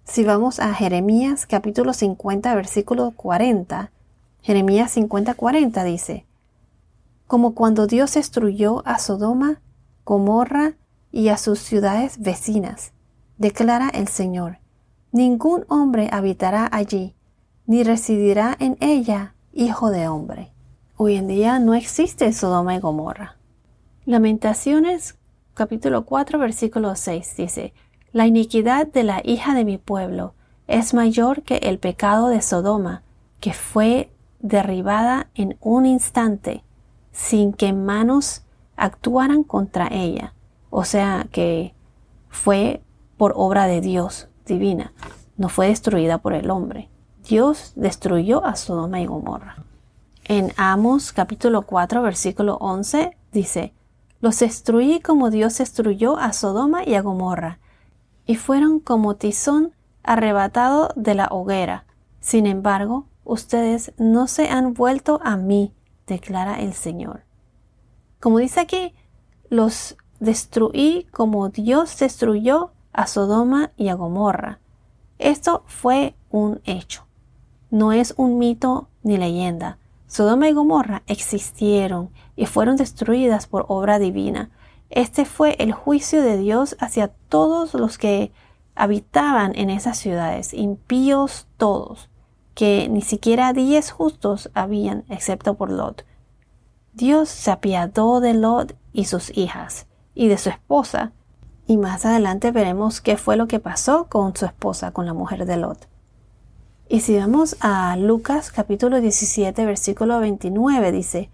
Si 0.04 0.24
vamos 0.24 0.58
a 0.58 0.72
Jeremías 0.72 1.44
capítulo 1.44 1.92
50 1.92 2.54
versículo 2.54 3.10
40, 3.10 3.92
Jeremías 4.40 4.90
50 4.92 5.34
40 5.34 5.84
dice, 5.84 6.26
como 7.26 7.54
cuando 7.54 7.86
Dios 7.86 8.14
destruyó 8.14 8.82
a 8.86 8.98
Sodoma, 8.98 9.60
Gomorra 10.06 10.72
y 11.12 11.28
a 11.28 11.36
sus 11.36 11.58
ciudades 11.58 12.20
vecinas, 12.20 12.92
declara 13.36 13.90
el 13.90 14.08
Señor, 14.08 14.60
ningún 15.12 15.66
hombre 15.68 16.08
habitará 16.10 16.66
allí, 16.72 17.14
ni 17.68 17.84
residirá 17.84 18.56
en 18.60 18.78
ella 18.80 19.34
hijo 19.52 19.90
de 19.90 20.08
hombre. 20.08 20.50
Hoy 20.96 21.16
en 21.16 21.28
día 21.28 21.58
no 21.58 21.74
existe 21.74 22.32
Sodoma 22.32 22.74
y 22.74 22.80
Gomorra. 22.80 23.36
Lamentaciones 24.06 25.18
capítulo 25.52 26.06
4 26.06 26.38
versículo 26.38 26.96
6 26.96 27.36
dice, 27.36 27.74
La 28.10 28.26
iniquidad 28.26 28.86
de 28.86 29.04
la 29.04 29.20
hija 29.22 29.54
de 29.54 29.66
mi 29.66 29.76
pueblo 29.76 30.32
es 30.66 30.94
mayor 30.94 31.42
que 31.42 31.56
el 31.58 31.78
pecado 31.78 32.28
de 32.28 32.40
Sodoma, 32.40 33.02
que 33.38 33.52
fue 33.52 34.10
derribada 34.40 35.28
en 35.34 35.58
un 35.60 35.84
instante, 35.84 36.64
sin 37.12 37.52
que 37.52 37.74
manos 37.74 38.44
actuaran 38.76 39.44
contra 39.44 39.88
ella. 39.88 40.32
O 40.70 40.84
sea 40.84 41.26
que 41.30 41.74
fue 42.30 42.80
por 43.18 43.34
obra 43.36 43.66
de 43.66 43.82
Dios 43.82 44.28
divina, 44.46 44.94
no 45.36 45.50
fue 45.50 45.68
destruida 45.68 46.16
por 46.16 46.32
el 46.32 46.50
hombre. 46.50 46.88
Dios 47.28 47.72
destruyó 47.76 48.42
a 48.46 48.56
Sodoma 48.56 49.02
y 49.02 49.06
Gomorra. 49.06 49.56
En 50.24 50.54
Amos 50.56 51.12
capítulo 51.12 51.60
4 51.60 52.00
versículo 52.00 52.56
11 52.56 53.18
dice, 53.32 53.74
los 54.22 54.38
destruí 54.38 55.00
como 55.00 55.28
Dios 55.28 55.58
destruyó 55.58 56.16
a 56.16 56.32
Sodoma 56.32 56.84
y 56.86 56.94
a 56.94 57.02
Gomorra, 57.02 57.58
y 58.24 58.36
fueron 58.36 58.80
como 58.80 59.16
tizón 59.16 59.74
arrebatado 60.02 60.88
de 60.96 61.14
la 61.14 61.26
hoguera. 61.26 61.84
Sin 62.20 62.46
embargo, 62.46 63.04
ustedes 63.24 63.92
no 63.98 64.26
se 64.26 64.48
han 64.48 64.72
vuelto 64.72 65.20
a 65.22 65.36
mí, 65.36 65.74
declara 66.06 66.58
el 66.60 66.72
Señor. 66.72 67.24
Como 68.20 68.38
dice 68.38 68.60
aquí, 68.60 68.94
los 69.50 69.98
destruí 70.18 71.06
como 71.10 71.50
Dios 71.50 71.98
destruyó 71.98 72.72
a 72.94 73.06
Sodoma 73.06 73.70
y 73.76 73.88
a 73.88 73.94
Gomorra. 73.96 74.60
Esto 75.18 75.62
fue 75.66 76.14
un 76.30 76.62
hecho. 76.64 77.07
No 77.70 77.92
es 77.92 78.14
un 78.16 78.38
mito 78.38 78.88
ni 79.02 79.16
leyenda. 79.18 79.78
Sodoma 80.06 80.48
y 80.48 80.52
Gomorra 80.52 81.02
existieron 81.06 82.10
y 82.34 82.46
fueron 82.46 82.76
destruidas 82.76 83.46
por 83.46 83.66
obra 83.68 83.98
divina. 83.98 84.50
Este 84.90 85.26
fue 85.26 85.54
el 85.58 85.72
juicio 85.72 86.22
de 86.22 86.38
Dios 86.38 86.76
hacia 86.80 87.08
todos 87.28 87.74
los 87.74 87.98
que 87.98 88.32
habitaban 88.74 89.52
en 89.54 89.68
esas 89.68 89.98
ciudades, 89.98 90.54
impíos 90.54 91.46
todos, 91.58 92.08
que 92.54 92.88
ni 92.88 93.02
siquiera 93.02 93.52
diez 93.52 93.90
justos 93.90 94.50
habían, 94.54 95.04
excepto 95.10 95.54
por 95.54 95.70
Lot. 95.70 96.06
Dios 96.94 97.28
se 97.28 97.50
apiadó 97.50 98.20
de 98.20 98.34
Lot 98.34 98.76
y 98.92 99.04
sus 99.04 99.36
hijas, 99.36 99.86
y 100.14 100.28
de 100.28 100.38
su 100.38 100.48
esposa, 100.48 101.12
y 101.66 101.76
más 101.76 102.06
adelante 102.06 102.50
veremos 102.50 103.02
qué 103.02 103.18
fue 103.18 103.36
lo 103.36 103.46
que 103.46 103.60
pasó 103.60 104.06
con 104.08 104.34
su 104.34 104.46
esposa, 104.46 104.92
con 104.92 105.04
la 105.04 105.12
mujer 105.12 105.44
de 105.44 105.58
Lot. 105.58 105.86
Y 106.90 107.00
si 107.00 107.18
vamos 107.18 107.56
a 107.60 107.94
Lucas 107.98 108.50
capítulo 108.50 109.02
17 109.02 109.66
versículo 109.66 110.20
29 110.20 110.90
dice, 110.90 111.28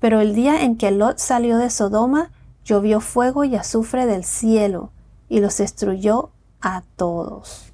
pero 0.00 0.20
el 0.20 0.34
día 0.34 0.64
en 0.64 0.76
que 0.76 0.90
Lot 0.90 1.16
salió 1.16 1.56
de 1.56 1.70
Sodoma, 1.70 2.30
llovió 2.62 3.00
fuego 3.00 3.44
y 3.44 3.56
azufre 3.56 4.04
del 4.04 4.22
cielo 4.22 4.90
y 5.30 5.40
los 5.40 5.56
destruyó 5.56 6.28
a 6.60 6.82
todos. 6.96 7.72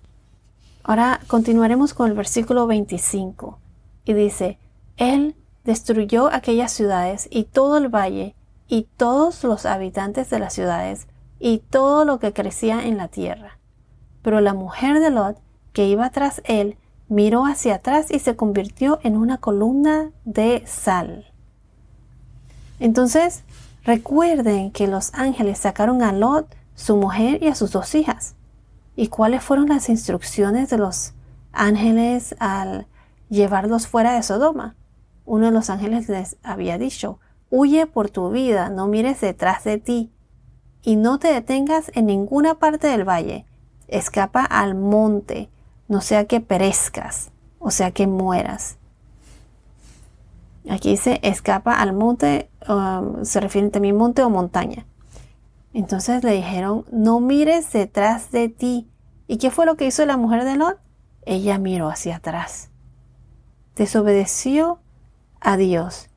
Ahora 0.84 1.18
continuaremos 1.26 1.92
con 1.92 2.08
el 2.08 2.16
versículo 2.16 2.68
25 2.68 3.58
y 4.04 4.12
dice, 4.12 4.58
Él 4.96 5.34
destruyó 5.64 6.32
aquellas 6.32 6.70
ciudades 6.70 7.26
y 7.32 7.44
todo 7.44 7.78
el 7.78 7.88
valle 7.88 8.36
y 8.68 8.86
todos 8.96 9.42
los 9.42 9.66
habitantes 9.66 10.30
de 10.30 10.38
las 10.38 10.54
ciudades 10.54 11.08
y 11.40 11.58
todo 11.58 12.04
lo 12.04 12.20
que 12.20 12.32
crecía 12.32 12.86
en 12.86 12.96
la 12.96 13.08
tierra. 13.08 13.58
Pero 14.22 14.40
la 14.40 14.54
mujer 14.54 15.00
de 15.00 15.10
Lot, 15.10 15.36
que 15.72 15.88
iba 15.88 16.08
tras 16.10 16.40
él, 16.44 16.76
miró 17.14 17.46
hacia 17.46 17.76
atrás 17.76 18.10
y 18.10 18.18
se 18.18 18.34
convirtió 18.34 18.98
en 19.04 19.16
una 19.16 19.38
columna 19.38 20.10
de 20.24 20.64
sal. 20.66 21.26
Entonces, 22.80 23.44
recuerden 23.84 24.72
que 24.72 24.88
los 24.88 25.14
ángeles 25.14 25.58
sacaron 25.58 26.02
a 26.02 26.12
Lot, 26.12 26.48
su 26.74 26.96
mujer 26.96 27.40
y 27.40 27.46
a 27.46 27.54
sus 27.54 27.70
dos 27.70 27.94
hijas. 27.94 28.34
¿Y 28.96 29.08
cuáles 29.08 29.44
fueron 29.44 29.68
las 29.68 29.88
instrucciones 29.88 30.70
de 30.70 30.78
los 30.78 31.14
ángeles 31.52 32.34
al 32.40 32.88
llevarlos 33.28 33.86
fuera 33.86 34.14
de 34.14 34.22
Sodoma? 34.24 34.74
Uno 35.24 35.46
de 35.46 35.52
los 35.52 35.70
ángeles 35.70 36.08
les 36.08 36.36
había 36.42 36.78
dicho, 36.78 37.20
huye 37.48 37.86
por 37.86 38.10
tu 38.10 38.30
vida, 38.30 38.70
no 38.70 38.88
mires 38.88 39.20
detrás 39.20 39.62
de 39.62 39.78
ti, 39.78 40.10
y 40.82 40.96
no 40.96 41.20
te 41.20 41.28
detengas 41.28 41.92
en 41.94 42.06
ninguna 42.06 42.56
parte 42.56 42.88
del 42.88 43.08
valle, 43.08 43.46
escapa 43.86 44.44
al 44.44 44.74
monte, 44.74 45.48
no 45.94 46.00
sea 46.00 46.24
que 46.24 46.40
perezcas, 46.40 47.30
o 47.60 47.70
sea 47.70 47.92
que 47.92 48.08
mueras. 48.08 48.78
Aquí 50.68 50.90
dice 50.90 51.20
escapa 51.22 51.72
al 51.74 51.92
monte, 51.92 52.50
um, 52.68 53.24
se 53.24 53.38
refiere 53.38 53.68
también 53.68 53.96
monte 53.96 54.24
o 54.24 54.28
montaña. 54.28 54.86
Entonces 55.72 56.24
le 56.24 56.32
dijeron, 56.32 56.84
no 56.90 57.20
mires 57.20 57.72
detrás 57.72 58.32
de 58.32 58.48
ti. 58.48 58.90
¿Y 59.28 59.36
qué 59.38 59.52
fue 59.52 59.66
lo 59.66 59.76
que 59.76 59.86
hizo 59.86 60.04
la 60.04 60.16
mujer 60.16 60.42
de 60.42 60.56
Lot? 60.56 60.80
Ella 61.26 61.58
miró 61.58 61.88
hacia 61.88 62.16
atrás. 62.16 62.70
Desobedeció 63.76 64.80
a 65.38 65.56
Dios. 65.56 66.08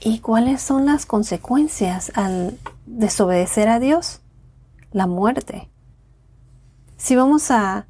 ¿Y 0.00 0.20
cuáles 0.20 0.62
son 0.62 0.86
las 0.86 1.04
consecuencias 1.04 2.10
al 2.14 2.58
desobedecer 2.86 3.68
a 3.68 3.80
Dios? 3.80 4.22
La 4.92 5.06
muerte. 5.06 5.68
Si 6.96 7.16
vamos 7.16 7.50
a 7.50 7.86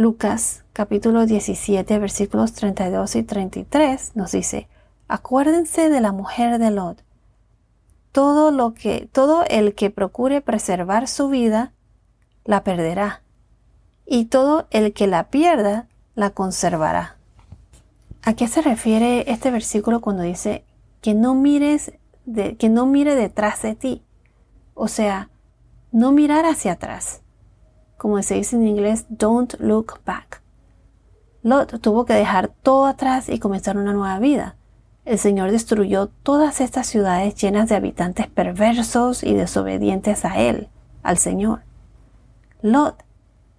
Lucas 0.00 0.64
capítulo 0.72 1.26
17 1.26 1.98
versículos 1.98 2.54
32 2.54 3.16
y 3.16 3.22
33 3.22 4.12
nos 4.16 4.32
dice, 4.32 4.66
acuérdense 5.08 5.90
de 5.90 6.00
la 6.00 6.10
mujer 6.10 6.58
de 6.58 6.70
Lot. 6.70 7.04
Todo 8.10 8.50
lo 8.50 8.72
que 8.72 9.10
todo 9.12 9.44
el 9.46 9.74
que 9.74 9.90
procure 9.90 10.40
preservar 10.40 11.06
su 11.06 11.28
vida 11.28 11.74
la 12.46 12.64
perderá, 12.64 13.20
y 14.06 14.24
todo 14.24 14.68
el 14.70 14.94
que 14.94 15.06
la 15.06 15.28
pierda 15.28 15.86
la 16.14 16.30
conservará. 16.30 17.18
¿A 18.22 18.32
qué 18.32 18.48
se 18.48 18.62
refiere 18.62 19.30
este 19.30 19.50
versículo 19.50 20.00
cuando 20.00 20.22
dice 20.22 20.64
que 21.02 21.12
no 21.12 21.34
mires 21.34 21.92
de, 22.24 22.56
que 22.56 22.70
no 22.70 22.86
mire 22.86 23.16
detrás 23.16 23.60
de 23.60 23.74
ti? 23.74 24.02
O 24.72 24.88
sea, 24.88 25.28
no 25.92 26.10
mirar 26.10 26.46
hacia 26.46 26.72
atrás. 26.72 27.20
Como 28.00 28.22
se 28.22 28.36
dice 28.36 28.56
en 28.56 28.66
inglés, 28.66 29.04
don't 29.10 29.56
look 29.58 30.00
back. 30.06 30.40
Lot 31.42 31.82
tuvo 31.82 32.06
que 32.06 32.14
dejar 32.14 32.48
todo 32.48 32.86
atrás 32.86 33.28
y 33.28 33.38
comenzar 33.38 33.76
una 33.76 33.92
nueva 33.92 34.18
vida. 34.18 34.56
El 35.04 35.18
Señor 35.18 35.50
destruyó 35.50 36.06
todas 36.06 36.62
estas 36.62 36.86
ciudades 36.86 37.34
llenas 37.34 37.68
de 37.68 37.74
habitantes 37.74 38.26
perversos 38.26 39.22
y 39.22 39.34
desobedientes 39.34 40.24
a 40.24 40.40
Él, 40.40 40.70
al 41.02 41.18
Señor. 41.18 41.60
Lot 42.62 43.04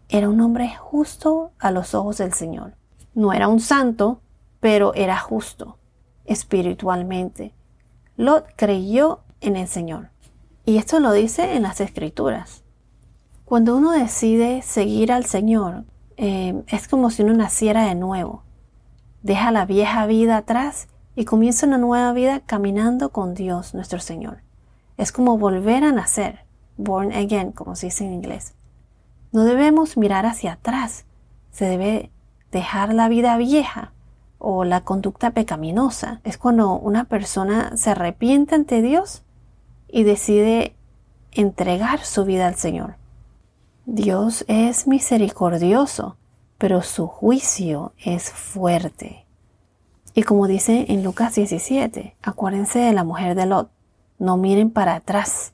era 0.09 0.27
un 0.27 0.41
hombre 0.41 0.75
justo 0.75 1.51
a 1.59 1.69
los 1.69 1.93
ojos 1.93 2.17
del 2.17 2.33
Señor. 2.33 2.73
No 3.13 3.33
era 3.33 3.47
un 3.47 3.59
santo, 3.59 4.21
pero 4.59 4.95
era 4.95 5.19
justo 5.19 5.77
espiritualmente. 6.25 7.53
Lot 8.17 8.47
creyó 8.55 9.19
en 9.39 9.55
el 9.55 9.67
Señor. 9.67 10.09
Y 10.65 10.77
esto 10.77 10.99
lo 10.99 11.11
dice 11.11 11.55
en 11.55 11.61
las 11.61 11.79
escrituras. 11.79 12.63
Cuando 13.51 13.75
uno 13.75 13.91
decide 13.91 14.61
seguir 14.61 15.11
al 15.11 15.25
Señor, 15.25 15.83
eh, 16.15 16.63
es 16.67 16.87
como 16.87 17.09
si 17.09 17.21
uno 17.21 17.33
naciera 17.33 17.83
de 17.83 17.95
nuevo. 17.95 18.43
Deja 19.23 19.51
la 19.51 19.65
vieja 19.65 20.05
vida 20.05 20.37
atrás 20.37 20.87
y 21.17 21.25
comienza 21.25 21.67
una 21.67 21.77
nueva 21.77 22.13
vida 22.13 22.39
caminando 22.39 23.09
con 23.09 23.33
Dios 23.33 23.73
nuestro 23.73 23.99
Señor. 23.99 24.37
Es 24.95 25.11
como 25.11 25.37
volver 25.37 25.83
a 25.83 25.91
nacer, 25.91 26.45
born 26.77 27.11
again, 27.11 27.51
como 27.51 27.75
se 27.75 27.87
dice 27.87 28.05
en 28.05 28.13
inglés. 28.13 28.53
No 29.33 29.43
debemos 29.43 29.97
mirar 29.97 30.25
hacia 30.25 30.53
atrás, 30.53 31.03
se 31.51 31.65
debe 31.65 32.09
dejar 32.53 32.93
la 32.93 33.09
vida 33.09 33.35
vieja 33.35 33.91
o 34.37 34.63
la 34.63 34.79
conducta 34.79 35.31
pecaminosa. 35.31 36.21
Es 36.23 36.37
cuando 36.37 36.79
una 36.79 37.03
persona 37.03 37.75
se 37.75 37.89
arrepiente 37.89 38.55
ante 38.55 38.81
Dios 38.81 39.23
y 39.89 40.03
decide 40.03 40.73
entregar 41.33 41.99
su 42.05 42.23
vida 42.23 42.47
al 42.47 42.55
Señor. 42.55 43.00
Dios 43.93 44.45
es 44.47 44.87
misericordioso, 44.87 46.15
pero 46.57 46.81
su 46.81 47.07
juicio 47.07 47.91
es 47.97 48.29
fuerte. 48.31 49.25
Y 50.13 50.23
como 50.23 50.47
dice 50.47 50.85
en 50.87 51.03
Lucas 51.03 51.35
17, 51.35 52.15
acuérdense 52.21 52.79
de 52.79 52.93
la 52.93 53.03
mujer 53.03 53.35
de 53.35 53.47
Lot, 53.47 53.69
no 54.17 54.37
miren 54.37 54.71
para 54.71 54.95
atrás. 54.95 55.51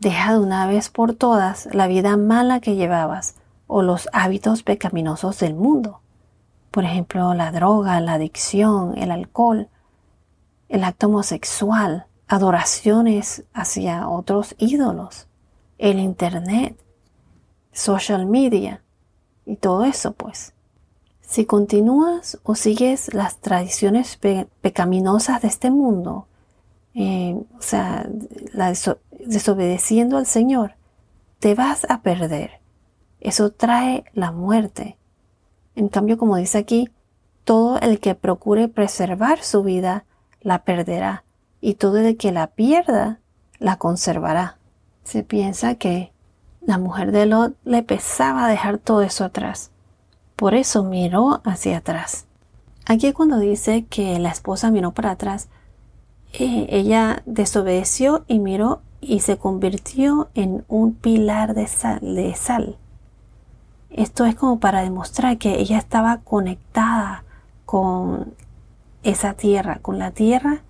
Deja 0.00 0.32
de 0.32 0.40
una 0.40 0.66
vez 0.66 0.88
por 0.88 1.14
todas 1.14 1.68
la 1.72 1.86
vida 1.86 2.16
mala 2.16 2.58
que 2.58 2.74
llevabas 2.74 3.36
o 3.68 3.82
los 3.82 4.08
hábitos 4.12 4.64
pecaminosos 4.64 5.38
del 5.38 5.54
mundo. 5.54 6.00
Por 6.72 6.82
ejemplo, 6.82 7.32
la 7.32 7.52
droga, 7.52 8.00
la 8.00 8.14
adicción, 8.14 8.98
el 8.98 9.12
alcohol, 9.12 9.68
el 10.68 10.82
acto 10.82 11.06
homosexual, 11.06 12.06
adoraciones 12.26 13.44
hacia 13.54 14.08
otros 14.08 14.56
ídolos, 14.58 15.28
el 15.78 16.00
Internet, 16.00 16.76
social 17.72 18.26
media 18.26 18.82
y 19.46 19.56
todo 19.56 19.84
eso 19.84 20.12
pues. 20.12 20.52
Si 21.20 21.46
continúas 21.46 22.38
o 22.42 22.54
sigues 22.54 23.14
las 23.14 23.38
tradiciones 23.38 24.18
pecaminosas 24.60 25.40
de 25.40 25.48
este 25.48 25.70
mundo, 25.70 26.26
eh, 26.94 27.40
o 27.58 27.62
sea, 27.62 28.06
desobedeciendo 29.26 30.18
al 30.18 30.26
Señor, 30.26 30.74
te 31.38 31.54
vas 31.54 31.86
a 31.88 32.02
perder. 32.02 32.60
Eso 33.20 33.50
trae 33.50 34.04
la 34.12 34.30
muerte. 34.30 34.98
En 35.74 35.88
cambio, 35.88 36.18
como 36.18 36.36
dice 36.36 36.58
aquí, 36.58 36.90
todo 37.44 37.78
el 37.78 37.98
que 37.98 38.14
procure 38.14 38.68
preservar 38.68 39.42
su 39.42 39.62
vida 39.62 40.04
la 40.40 40.64
perderá, 40.64 41.24
y 41.60 41.74
todo 41.74 41.98
el 41.98 42.16
que 42.16 42.32
la 42.32 42.48
pierda 42.48 43.20
la 43.58 43.76
conservará. 43.76 44.58
Se 45.04 45.22
piensa 45.22 45.76
que 45.76 46.11
la 46.66 46.78
mujer 46.78 47.12
de 47.12 47.26
Lot 47.26 47.54
le 47.64 47.82
pesaba 47.82 48.48
dejar 48.48 48.78
todo 48.78 49.02
eso 49.02 49.24
atrás. 49.24 49.70
Por 50.36 50.54
eso 50.54 50.84
miró 50.84 51.40
hacia 51.44 51.78
atrás. 51.78 52.26
Aquí 52.86 53.12
cuando 53.12 53.38
dice 53.38 53.84
que 53.88 54.18
la 54.18 54.30
esposa 54.30 54.70
miró 54.70 54.92
para 54.92 55.12
atrás, 55.12 55.48
eh, 56.32 56.66
ella 56.70 57.22
desobedeció 57.26 58.24
y 58.26 58.38
miró 58.38 58.80
y 59.00 59.20
se 59.20 59.36
convirtió 59.36 60.28
en 60.34 60.64
un 60.68 60.94
pilar 60.94 61.54
de 61.54 61.66
sal, 61.66 62.00
de 62.00 62.34
sal. 62.34 62.76
Esto 63.90 64.24
es 64.24 64.34
como 64.34 64.58
para 64.58 64.82
demostrar 64.82 65.38
que 65.38 65.60
ella 65.60 65.78
estaba 65.78 66.18
conectada 66.18 67.24
con 67.66 68.34
esa 69.02 69.34
tierra, 69.34 69.80
con 69.82 69.98
la 69.98 70.12
tierra 70.12 70.62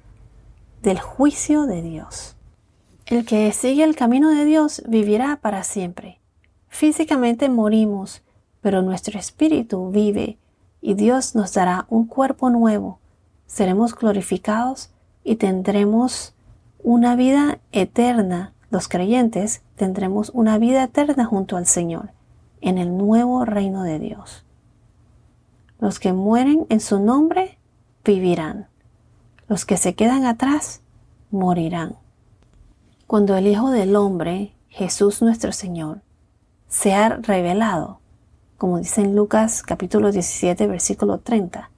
del 0.83 0.99
juicio 0.99 1.67
de 1.67 1.83
Dios. 1.83 2.37
El 3.13 3.27
que 3.27 3.53
sigue 3.53 3.85
el 3.85 3.95
camino 3.95 4.31
de 4.31 4.47
Dios 4.47 4.83
vivirá 4.89 5.39
para 5.43 5.65
siempre. 5.65 6.19
Físicamente 6.69 7.51
morimos, 7.51 8.23
pero 8.63 8.81
nuestro 8.81 9.19
espíritu 9.19 9.91
vive 9.91 10.39
y 10.81 10.95
Dios 10.95 11.35
nos 11.35 11.53
dará 11.53 11.85
un 11.91 12.07
cuerpo 12.07 12.49
nuevo. 12.49 13.01
Seremos 13.47 13.95
glorificados 13.95 14.93
y 15.25 15.37
tendremos 15.37 16.35
una 16.83 17.15
vida 17.15 17.59
eterna. 17.71 18.55
Los 18.71 18.89
creyentes 18.89 19.61
tendremos 19.77 20.31
una 20.31 20.57
vida 20.57 20.83
eterna 20.83 21.27
junto 21.27 21.59
al 21.59 21.67
Señor 21.67 22.13
en 22.63 22.79
el 22.79 22.97
nuevo 22.97 23.45
reino 23.45 23.83
de 23.83 23.99
Dios. 23.99 24.47
Los 25.81 26.01
que 26.01 26.15
mueren 26.15 26.65
en 26.71 26.81
su 26.81 26.99
nombre 26.99 27.59
vivirán. 28.07 28.69
Los 29.49 29.67
que 29.67 29.77
se 29.77 29.95
quedan 29.95 30.25
atrás 30.25 30.81
morirán. 31.31 31.97
Cuando 33.13 33.37
el 33.37 33.47
Hijo 33.47 33.71
del 33.71 33.95
Hombre, 33.95 34.55
Jesús 34.71 35.21
nuestro 35.21 35.53
Señor, 35.53 36.01
se 36.67 36.95
ha 36.95 37.11
revelado, 37.11 38.01
como 38.57 38.79
dice 38.79 39.03
en 39.03 39.15
Lucas 39.15 39.63
capítulo 39.63 40.11
17 40.11 40.67
versículo 40.67 41.19
30. 41.19 41.71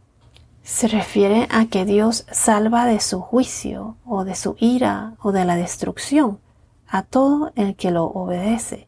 Se 0.63 0.87
refiere 0.87 1.49
a 1.51 1.67
que 1.67 1.85
Dios 1.85 2.25
salva 2.31 2.87
de 2.87 3.01
su 3.01 3.21
juicio 3.21 3.97
o 4.07 4.25
de 4.25 4.37
su 4.37 4.55
ira 4.61 5.15
o 5.23 5.33
de 5.33 5.45
la 5.45 5.57
destrucción 5.57 6.39
a 6.87 7.03
todo 7.03 7.51
el 7.57 7.75
que 7.75 7.91
lo 7.91 8.05
obedece. 8.05 8.87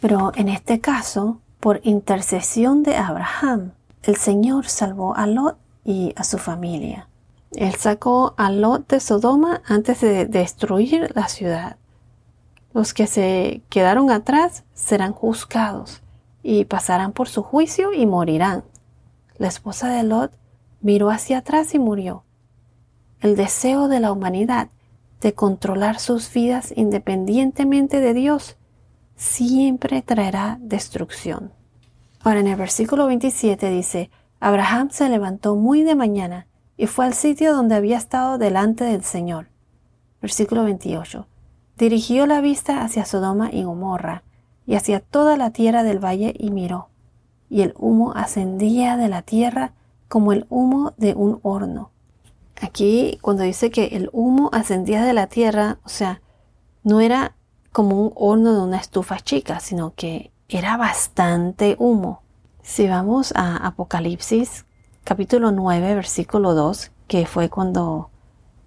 Pero 0.00 0.30
en 0.36 0.48
este 0.48 0.80
caso, 0.80 1.40
por 1.58 1.80
intercesión 1.82 2.84
de 2.84 2.94
Abraham, 2.94 3.72
el 4.04 4.14
Señor 4.14 4.68
salvó 4.68 5.16
a 5.16 5.26
Lot 5.26 5.58
y 5.84 6.12
a 6.14 6.22
su 6.22 6.38
familia. 6.38 7.08
Él 7.52 7.74
sacó 7.74 8.34
a 8.36 8.50
Lot 8.50 8.88
de 8.88 9.00
Sodoma 9.00 9.62
antes 9.66 10.00
de 10.00 10.26
destruir 10.26 11.10
la 11.14 11.28
ciudad. 11.28 11.76
Los 12.74 12.92
que 12.92 13.06
se 13.06 13.62
quedaron 13.70 14.10
atrás 14.10 14.64
serán 14.74 15.12
juzgados 15.12 16.02
y 16.42 16.66
pasarán 16.66 17.12
por 17.12 17.28
su 17.28 17.42
juicio 17.42 17.92
y 17.92 18.04
morirán. 18.04 18.64
La 19.38 19.48
esposa 19.48 19.88
de 19.88 20.02
Lot 20.02 20.32
miró 20.80 21.10
hacia 21.10 21.38
atrás 21.38 21.74
y 21.74 21.78
murió. 21.78 22.24
El 23.20 23.34
deseo 23.34 23.88
de 23.88 24.00
la 24.00 24.12
humanidad 24.12 24.68
de 25.20 25.32
controlar 25.32 25.98
sus 25.98 26.32
vidas 26.32 26.72
independientemente 26.76 28.00
de 28.00 28.14
Dios 28.14 28.56
siempre 29.16 30.02
traerá 30.02 30.58
destrucción. 30.60 31.52
Ahora 32.20 32.40
en 32.40 32.46
el 32.46 32.56
versículo 32.56 33.06
27 33.06 33.70
dice, 33.70 34.10
Abraham 34.38 34.90
se 34.90 35.08
levantó 35.08 35.56
muy 35.56 35.82
de 35.82 35.94
mañana 35.94 36.46
y 36.78 36.86
fue 36.86 37.04
al 37.04 37.12
sitio 37.12 37.54
donde 37.54 37.74
había 37.74 37.98
estado 37.98 38.38
delante 38.38 38.84
del 38.84 39.02
Señor. 39.02 39.48
Versículo 40.22 40.64
28. 40.64 41.26
Dirigió 41.76 42.26
la 42.26 42.40
vista 42.40 42.82
hacia 42.82 43.04
Sodoma 43.04 43.50
y 43.52 43.64
Gomorra 43.64 44.22
y 44.64 44.76
hacia 44.76 45.00
toda 45.00 45.36
la 45.36 45.50
tierra 45.50 45.82
del 45.82 46.02
valle 46.02 46.34
y 46.38 46.50
miró, 46.50 46.88
y 47.50 47.62
el 47.62 47.74
humo 47.76 48.12
ascendía 48.14 48.96
de 48.96 49.08
la 49.08 49.22
tierra 49.22 49.72
como 50.08 50.32
el 50.32 50.46
humo 50.48 50.94
de 50.96 51.14
un 51.14 51.40
horno. 51.42 51.90
Aquí 52.60 53.18
cuando 53.22 53.42
dice 53.42 53.70
que 53.70 53.86
el 53.86 54.08
humo 54.12 54.48
ascendía 54.52 55.04
de 55.04 55.12
la 55.12 55.26
tierra, 55.26 55.78
o 55.84 55.88
sea, 55.88 56.20
no 56.84 57.00
era 57.00 57.34
como 57.72 58.00
un 58.00 58.12
horno 58.14 58.54
de 58.54 58.62
una 58.62 58.78
estufa 58.78 59.18
chica, 59.18 59.58
sino 59.60 59.94
que 59.94 60.32
era 60.48 60.76
bastante 60.76 61.74
humo. 61.78 62.22
Si 62.62 62.86
vamos 62.86 63.32
a 63.34 63.56
Apocalipsis 63.56 64.64
capítulo 65.08 65.52
9, 65.52 65.94
versículo 65.94 66.52
2, 66.52 66.90
que 67.06 67.24
fue 67.24 67.48
cuando 67.48 68.10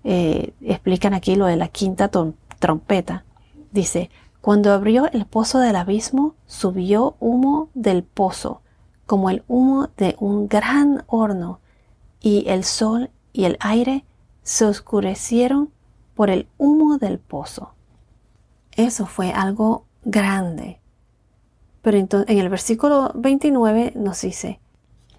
eh, 0.04 0.56
explican 0.62 1.14
aquí 1.14 1.36
lo 1.36 1.46
de 1.46 1.56
la 1.56 1.68
quinta 1.68 2.10
trompeta, 2.10 3.26
dice, 3.72 4.10
cuando 4.42 4.74
abrió 4.74 5.06
el 5.12 5.28
pozo 5.28 5.60
del 5.60 5.76
abismo, 5.76 6.34
subió 6.48 7.16
humo 7.20 7.70
del 7.76 8.02
pozo, 8.02 8.62
como 9.06 9.30
el 9.30 9.44
humo 9.48 9.90
de 9.98 10.16
un 10.18 10.48
gran 10.48 11.04
horno, 11.06 11.60
y 12.20 12.50
el 12.50 12.64
sol 12.64 13.12
y 13.34 13.46
el 13.46 13.58
aire 13.60 14.04
se 14.42 14.66
oscurecieron 14.66 15.70
por 16.16 16.32
el 16.32 16.48
humo 16.58 16.98
del 16.98 17.20
pozo. 17.20 17.76
Eso 18.72 19.06
fue 19.06 19.32
algo 19.32 19.86
grande. 20.04 20.80
Pero 21.84 22.00
en 22.00 22.40
el 22.40 22.50
versículo 22.50 23.12
29 23.14 23.94
nos 23.96 24.22
dice, 24.22 24.60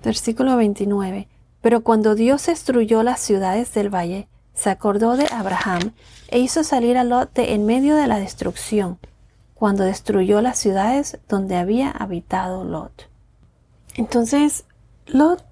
versículo 0.02 0.56
29, 0.56 1.28
pero 1.60 1.82
cuando 1.82 2.14
Dios 2.14 2.46
destruyó 2.46 3.02
las 3.02 3.20
ciudades 3.20 3.72
del 3.74 3.94
valle, 3.94 4.28
se 4.54 4.70
acordó 4.70 5.16
de 5.16 5.26
Abraham 5.32 5.92
e 6.28 6.38
hizo 6.38 6.64
salir 6.64 6.98
a 6.98 7.04
Lot 7.04 7.32
de 7.32 7.54
en 7.54 7.64
medio 7.64 7.96
de 7.96 8.06
la 8.06 8.18
destrucción, 8.18 8.98
cuando 9.54 9.84
destruyó 9.84 10.40
las 10.40 10.58
ciudades 10.58 11.18
donde 11.28 11.56
había 11.56 11.90
habitado 11.90 12.64
Lot. 12.64 13.08
Entonces, 13.94 14.64
Lot 15.06 15.44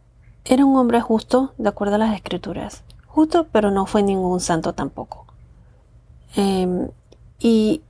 era 0.44 0.64
un 0.64 0.76
hombre 0.76 1.00
justo, 1.00 1.54
de 1.58 1.68
acuerdo 1.68 1.96
a 1.96 1.98
las 1.98 2.14
escrituras. 2.14 2.82
Justo, 3.06 3.46
pero 3.52 3.70
no 3.70 3.86
fue 3.86 4.02
ningún 4.02 4.40
santo 4.40 4.72
tampoco. 4.72 5.26
Em, 6.34 6.88
y 7.38 7.82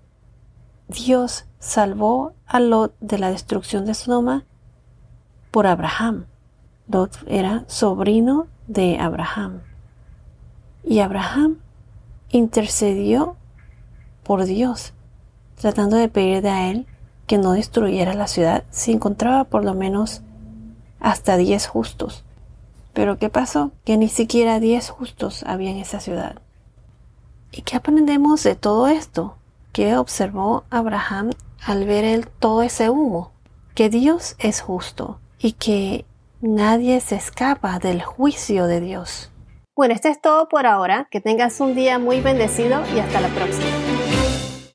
Dios 0.89 1.45
salvó 1.59 2.33
a 2.47 2.59
Lot 2.59 2.95
de 3.01 3.19
la 3.19 3.31
destrucción 3.31 3.85
de 3.85 3.95
Sodoma 3.95 4.45
por 5.51 5.67
Abraham. 5.67 6.27
Lot 6.91 7.19
era 7.27 7.65
sobrino 7.69 8.49
de 8.67 8.99
Abraham. 8.99 9.61
Y 10.83 11.01
Abraham 11.01 11.59
intercedió 12.31 13.37
por 14.25 14.45
Dios, 14.45 14.93
tratando 15.61 15.97
de 15.97 16.09
pedirle 16.09 16.51
a 16.51 16.71
él 16.71 16.87
que 17.27 17.39
no 17.39 17.53
destruyera 17.53 18.15
la 18.15 18.27
ciudad 18.27 18.65
si 18.71 18.93
encontraba 18.93 19.45
por 19.45 19.65
lo 19.65 19.75
menos 19.75 20.23
hasta 20.99 21.37
diez 21.37 21.67
justos. 21.67 22.25
Pero 22.93 23.19
¿qué 23.19 23.29
pasó? 23.29 23.71
Que 23.85 23.97
ni 23.97 24.09
siquiera 24.09 24.59
diez 24.59 24.91
justos 24.91 25.45
había 25.45 25.71
en 25.71 25.77
esa 25.77 26.01
ciudad. 26.01 26.37
¿Y 27.53 27.63
qué 27.63 27.77
aprendemos 27.77 28.43
de 28.43 28.57
todo 28.57 28.89
esto? 28.89 29.37
¿Qué 29.73 29.97
observó 29.97 30.65
Abraham 30.71 31.31
al 31.65 31.85
ver 31.85 32.05
él 32.05 32.29
todo 32.29 32.63
ese 32.63 32.91
humo? 32.91 33.31
Que 33.75 33.91
Dios 33.91 34.35
es 34.39 34.61
justo 34.61 35.21
y 35.39 35.53
que 35.53 36.05
Nadie 36.43 37.01
se 37.01 37.17
escapa 37.17 37.79
del 37.79 38.01
juicio 38.01 38.67
de 38.67 38.81
Dios. 38.81 39.31
Bueno, 39.77 39.93
esto 39.93 40.09
es 40.09 40.23
todo 40.23 40.49
por 40.49 40.65
ahora. 40.65 41.07
Que 41.11 41.21
tengas 41.21 41.61
un 41.61 41.75
día 41.75 41.99
muy 41.99 42.23
bendecido 42.23 42.83
y 42.97 42.99
hasta 42.99 43.21
la 43.21 43.29
próxima. 43.29 43.70